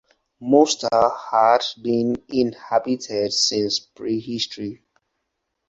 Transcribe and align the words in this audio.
Mosta 0.41 1.15
has 1.31 1.75
been 1.75 2.15
inhabited 2.27 3.31
since 3.33 3.79
pre-history. 3.79 4.81